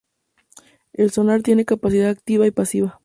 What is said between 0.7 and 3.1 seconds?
El Sonar tiene capacidad activa y pasiva.